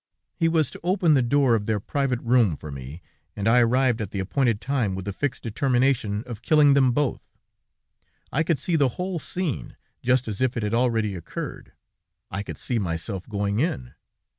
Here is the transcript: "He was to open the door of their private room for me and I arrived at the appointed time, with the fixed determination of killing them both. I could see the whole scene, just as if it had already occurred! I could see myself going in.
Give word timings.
"He 0.35 0.49
was 0.49 0.71
to 0.71 0.79
open 0.83 1.13
the 1.13 1.21
door 1.21 1.53
of 1.53 1.67
their 1.67 1.79
private 1.79 2.19
room 2.21 2.55
for 2.55 2.71
me 2.71 3.03
and 3.35 3.47
I 3.47 3.59
arrived 3.59 4.01
at 4.01 4.09
the 4.09 4.19
appointed 4.19 4.59
time, 4.59 4.95
with 4.95 5.05
the 5.05 5.13
fixed 5.13 5.43
determination 5.43 6.23
of 6.25 6.41
killing 6.41 6.73
them 6.73 6.91
both. 6.91 7.37
I 8.31 8.41
could 8.41 8.57
see 8.57 8.75
the 8.75 8.89
whole 8.97 9.19
scene, 9.19 9.77
just 10.01 10.27
as 10.27 10.41
if 10.41 10.57
it 10.57 10.63
had 10.63 10.73
already 10.73 11.13
occurred! 11.13 11.73
I 12.31 12.41
could 12.41 12.57
see 12.57 12.79
myself 12.79 13.29
going 13.29 13.59
in. 13.59 13.93